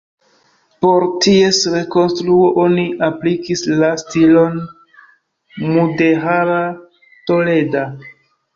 [0.85, 4.59] Por ties rekonstruo oni aplikis la stilon
[5.77, 6.59] mudeĥara
[7.33, 7.89] toleda.